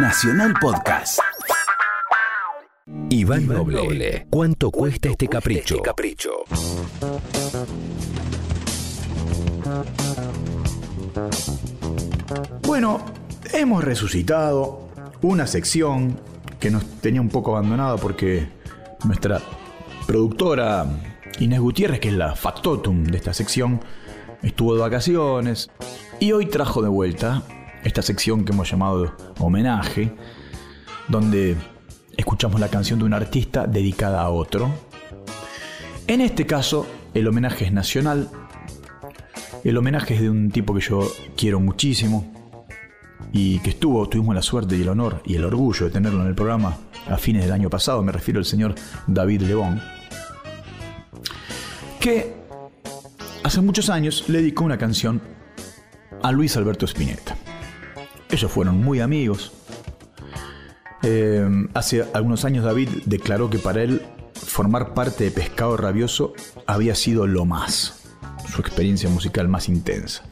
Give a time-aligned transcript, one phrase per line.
[0.00, 1.18] Nacional Podcast.
[3.10, 5.82] Iván Noble, ¿cuánto cuesta este capricho?
[5.82, 6.44] capricho?
[12.62, 13.04] Bueno,
[13.52, 14.88] hemos resucitado
[15.22, 16.20] una sección
[16.60, 18.48] que nos tenía un poco abandonada porque
[19.04, 19.42] nuestra
[20.06, 20.86] productora
[21.40, 23.80] Inés Gutiérrez, que es la factotum de esta sección,
[24.44, 25.70] estuvo de vacaciones
[26.20, 27.42] y hoy trajo de vuelta
[27.84, 30.12] esta sección que hemos llamado homenaje,
[31.08, 31.56] donde
[32.16, 34.70] escuchamos la canción de un artista dedicada a otro.
[36.06, 38.28] En este caso, el homenaje es nacional.
[39.64, 41.00] El homenaje es de un tipo que yo
[41.36, 42.32] quiero muchísimo
[43.32, 46.28] y que estuvo, tuvimos la suerte y el honor y el orgullo de tenerlo en
[46.28, 46.76] el programa
[47.08, 48.02] a fines del año pasado.
[48.02, 48.74] Me refiero al señor
[49.06, 49.80] David Lebón,
[52.00, 52.34] que
[53.42, 55.20] hace muchos años le dedicó una canción
[56.22, 57.36] a Luis Alberto Spinetta.
[58.38, 59.50] Ellos fueron muy amigos.
[61.02, 64.00] Eh, hace algunos años David declaró que para él
[64.32, 68.04] formar parte de Pescado Rabioso había sido lo más,
[68.48, 70.22] su experiencia musical más intensa.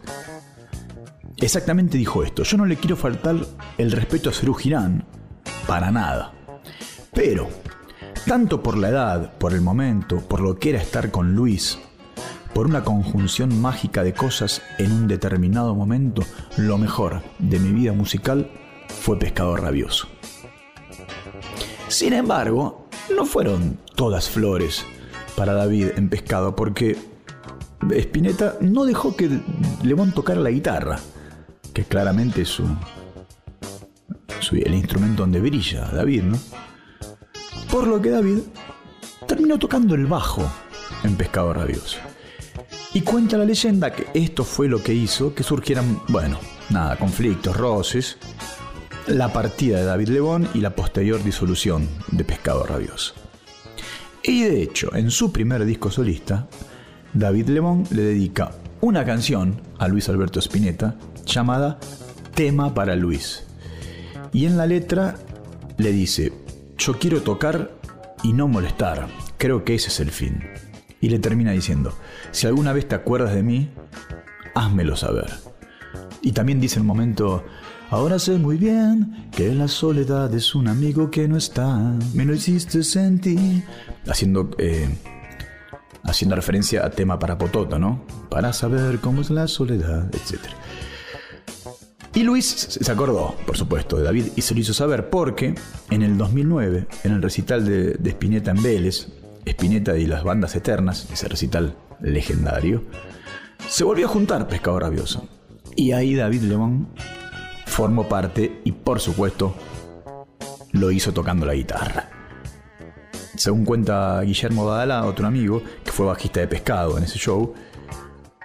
[1.38, 3.44] Exactamente dijo esto, yo no le quiero faltar
[3.76, 5.04] el respeto a Serú Girán,
[5.66, 6.32] para nada.
[7.12, 7.48] Pero,
[8.24, 11.76] tanto por la edad, por el momento, por lo que era estar con Luis,
[12.56, 16.22] por una conjunción mágica de cosas en un determinado momento,
[16.56, 18.50] lo mejor de mi vida musical
[18.88, 20.08] fue Pescado Rabioso.
[21.88, 24.86] Sin embargo, no fueron todas flores
[25.36, 26.96] para David en Pescado, porque
[27.90, 29.38] Spinetta no dejó que
[29.82, 30.98] León tocara la guitarra,
[31.74, 32.64] que claramente es su,
[34.40, 36.38] su- el instrumento donde brilla David, ¿no?
[37.70, 38.38] Por lo que David
[39.26, 40.42] terminó tocando el bajo
[41.04, 41.98] en Pescado Rabioso.
[42.94, 46.38] Y cuenta la leyenda que esto fue lo que hizo que surgieran, bueno,
[46.70, 48.16] nada, conflictos, roces,
[49.06, 53.14] la partida de David Lebón y la posterior disolución de Pescado Rabioso.
[54.22, 56.48] Y de hecho, en su primer disco solista,
[57.12, 61.78] David Lebón le dedica una canción a Luis Alberto Spinetta llamada
[62.34, 63.44] Tema para Luis.
[64.32, 65.16] Y en la letra
[65.78, 66.32] le dice,
[66.76, 67.70] yo quiero tocar
[68.22, 69.06] y no molestar,
[69.38, 70.42] creo que ese es el fin.
[71.00, 71.96] Y le termina diciendo,
[72.30, 73.70] si alguna vez te acuerdas de mí,
[74.54, 75.30] házmelo saber.
[76.22, 77.44] Y también dice en un momento,
[77.90, 82.34] ahora sé muy bien que la soledad es un amigo que no está, me lo
[82.34, 83.62] hiciste sentir.
[84.08, 84.88] Haciendo, eh,
[86.02, 88.04] haciendo referencia a tema para Potota, ¿no?
[88.30, 90.40] Para saber cómo es la soledad, etc.
[92.14, 95.54] Y Luis se acordó, por supuesto, de David y se lo hizo saber porque
[95.90, 99.08] en el 2009, en el recital de, de Spinetta en Vélez,
[99.46, 102.84] Spinetta y las bandas eternas, ese recital legendario,
[103.68, 105.28] se volvió a juntar Pescado Rabioso.
[105.74, 106.88] Y ahí David Lemón
[107.66, 109.54] formó parte y por supuesto
[110.72, 112.10] lo hizo tocando la guitarra.
[113.36, 117.54] Según cuenta Guillermo Badalá, otro amigo, que fue bajista de pescado en ese show,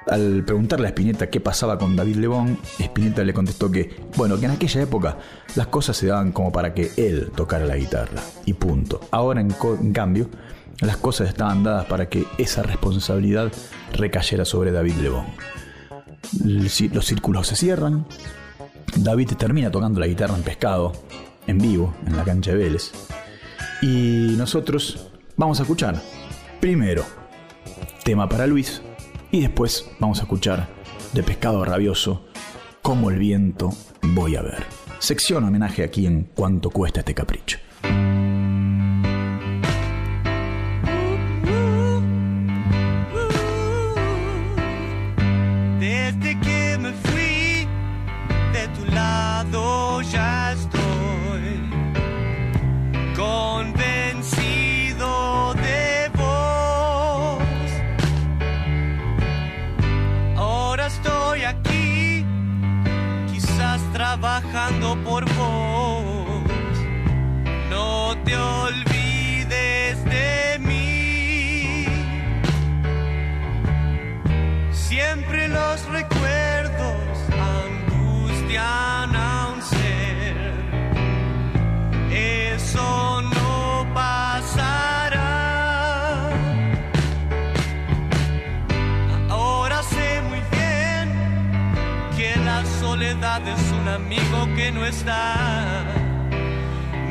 [0.08, 4.46] al preguntarle a Spinetta qué pasaba con David Lebón, Spinetta le contestó que, bueno, que
[4.46, 5.18] en aquella época
[5.56, 8.22] las cosas se daban como para que él tocara la guitarra.
[8.46, 9.00] Y punto.
[9.12, 10.30] Ahora, en cambio,
[10.82, 13.52] las cosas estaban dadas para que esa responsabilidad
[13.94, 15.26] recayera sobre David Lebón.
[16.44, 18.06] Los círculos se cierran.
[18.96, 20.92] David termina tocando la guitarra en pescado,
[21.48, 22.92] en vivo, en la cancha de Vélez.
[23.82, 26.02] Y nosotros vamos a escuchar
[26.60, 27.06] primero
[28.04, 28.82] tema para Luis
[29.32, 30.68] y después vamos a escuchar
[31.14, 32.26] de Pescado Rabioso
[32.82, 33.70] como el viento
[34.02, 34.66] voy a ver.
[35.00, 37.58] Sección homenaje aquí en cuánto cuesta este capricho.
[63.32, 65.91] Quizás trabajando por vos.
[93.40, 95.86] Es un amigo que no está.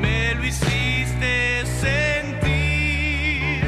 [0.01, 3.65] Me lo hiciste sentir.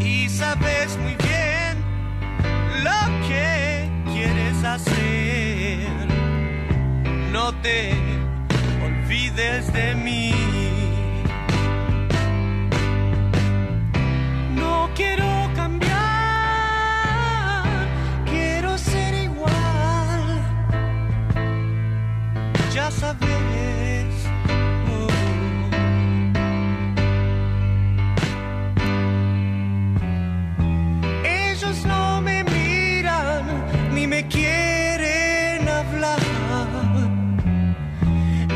[0.00, 1.78] y sabes muy bien
[2.82, 5.86] lo que quieres hacer.
[7.30, 7.94] No te
[8.84, 10.31] olvides de mí.
[22.74, 24.14] Ya sabes.
[31.22, 33.44] Ellos no me miran
[33.94, 36.18] ni me quieren hablar.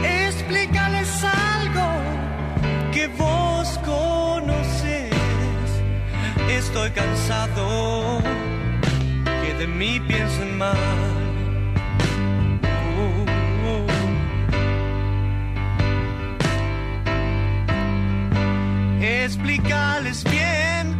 [0.02, 1.88] Explícales algo
[2.92, 5.12] que vos conoces.
[6.48, 8.22] Estoy cansado
[9.42, 11.25] que de mí piensen mal.
[19.06, 20.96] Explícales bien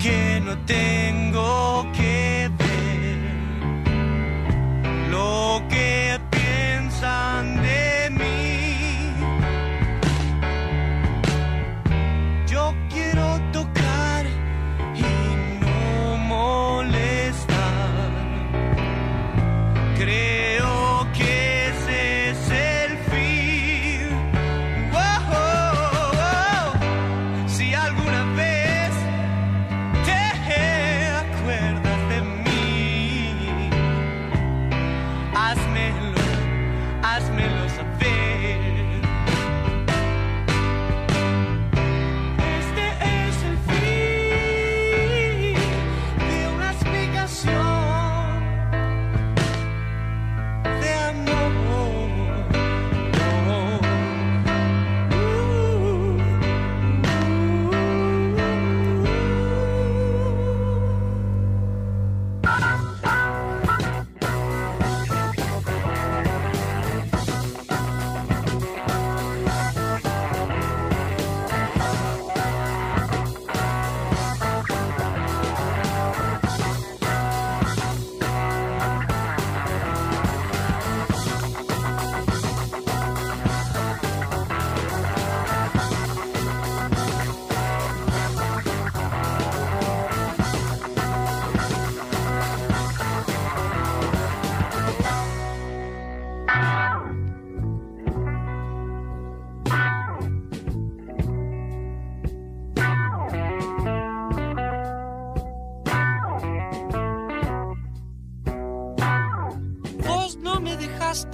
[0.00, 2.39] que no tengo que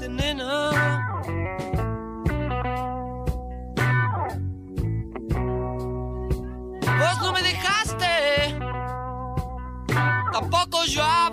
[0.09, 0.71] nena.
[6.99, 8.59] Vos no me dejaste.
[10.33, 11.31] Tampoco yo a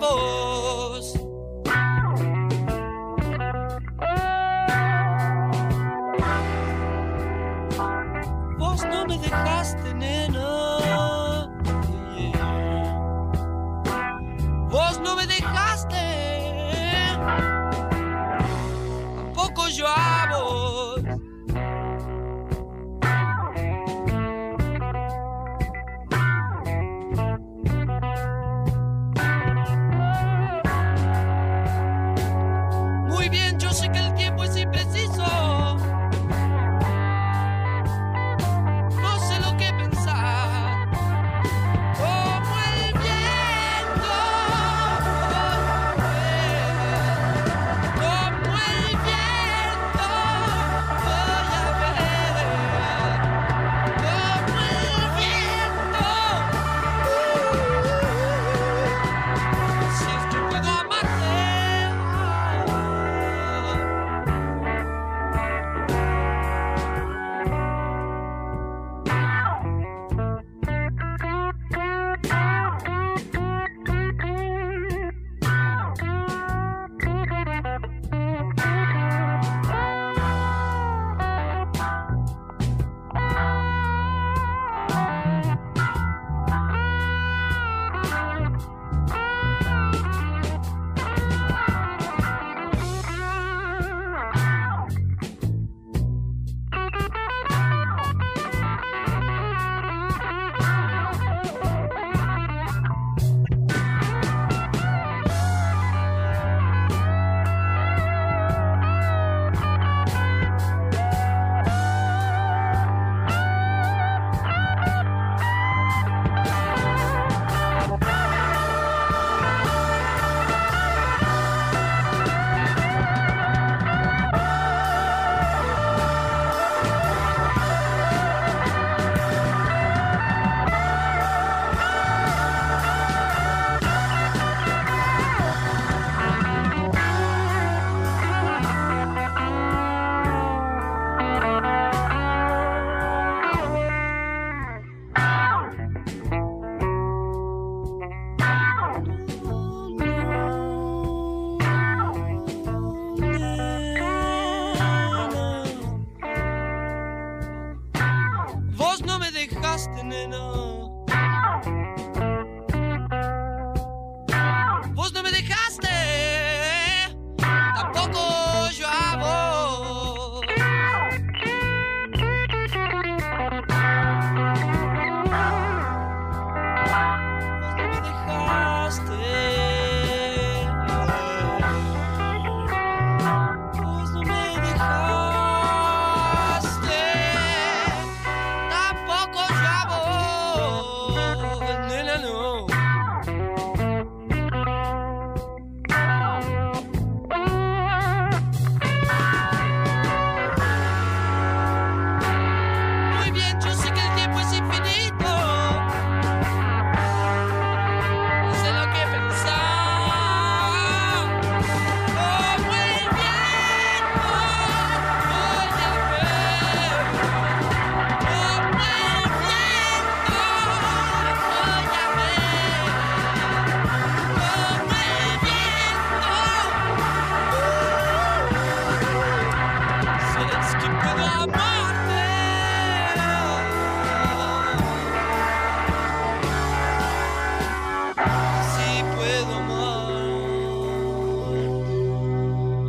[159.74, 160.32] lost in an.
[160.32, 160.73] Um,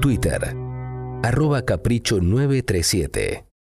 [0.05, 0.53] Twitter,
[1.23, 3.54] arroba capricho937.